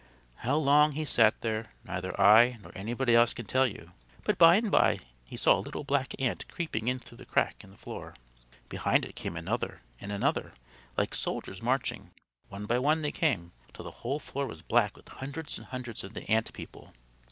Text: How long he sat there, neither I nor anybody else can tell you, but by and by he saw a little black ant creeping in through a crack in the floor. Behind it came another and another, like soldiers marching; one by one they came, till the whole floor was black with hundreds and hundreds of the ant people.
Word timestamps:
How 0.37 0.55
long 0.55 0.93
he 0.93 1.05
sat 1.05 1.41
there, 1.41 1.73
neither 1.83 2.19
I 2.19 2.57
nor 2.63 2.71
anybody 2.73 3.13
else 3.13 3.35
can 3.35 3.45
tell 3.45 3.67
you, 3.67 3.91
but 4.23 4.39
by 4.39 4.55
and 4.55 4.71
by 4.71 4.97
he 5.25 5.37
saw 5.37 5.55
a 5.55 5.61
little 5.61 5.83
black 5.83 6.15
ant 6.19 6.47
creeping 6.47 6.87
in 6.87 6.97
through 6.97 7.19
a 7.21 7.25
crack 7.25 7.63
in 7.63 7.69
the 7.69 7.77
floor. 7.77 8.15
Behind 8.67 9.05
it 9.05 9.13
came 9.13 9.37
another 9.37 9.83
and 9.99 10.11
another, 10.11 10.55
like 10.97 11.13
soldiers 11.13 11.61
marching; 11.61 12.09
one 12.49 12.65
by 12.65 12.79
one 12.79 13.03
they 13.03 13.11
came, 13.11 13.51
till 13.75 13.85
the 13.85 13.91
whole 14.01 14.17
floor 14.17 14.47
was 14.47 14.63
black 14.63 14.97
with 14.97 15.07
hundreds 15.07 15.59
and 15.59 15.67
hundreds 15.67 16.03
of 16.03 16.15
the 16.15 16.27
ant 16.31 16.51
people. 16.51 16.95